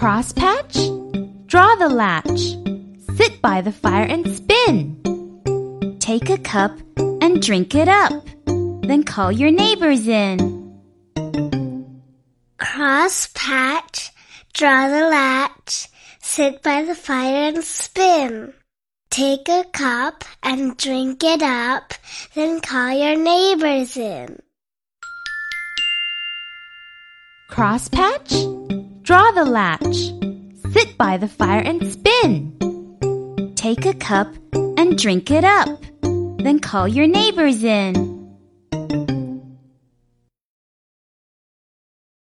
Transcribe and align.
Crosspatch? 0.00 1.46
Draw 1.46 1.74
the 1.74 1.90
latch. 1.90 2.56
Sit 3.18 3.42
by 3.42 3.60
the 3.60 3.70
fire 3.70 4.06
and 4.06 4.26
spin. 4.34 4.96
Take 6.00 6.30
a 6.30 6.38
cup 6.38 6.72
and 6.96 7.42
drink 7.42 7.74
it 7.74 7.86
up. 7.86 8.24
Then 8.46 9.02
call 9.02 9.30
your 9.30 9.50
neighbors 9.50 10.08
in. 10.08 10.38
Crosspatch, 12.56 14.08
draw 14.54 14.88
the 14.88 15.06
latch, 15.10 15.88
sit 16.22 16.62
by 16.62 16.82
the 16.82 16.94
fire 16.94 17.48
and 17.48 17.62
spin. 17.62 18.54
Take 19.10 19.50
a 19.50 19.64
cup 19.64 20.24
and 20.42 20.78
drink 20.78 21.22
it 21.22 21.42
up, 21.42 21.92
then 22.32 22.62
call 22.62 22.90
your 22.90 23.16
neighbors 23.16 23.98
in. 23.98 24.40
Crosspatch? 27.50 28.49
Draw 29.10 29.32
the 29.32 29.44
latch. 29.44 30.12
Sit 30.72 30.96
by 30.96 31.16
the 31.16 31.26
fire 31.26 31.58
and 31.58 31.84
spin. 31.84 33.52
Take 33.56 33.84
a 33.84 33.92
cup 33.92 34.32
and 34.52 34.96
drink 34.96 35.32
it 35.32 35.42
up. 35.42 35.82
Then 36.00 36.60
call 36.60 36.86
your 36.86 37.08
neighbors 37.08 37.64
in. 37.64 38.09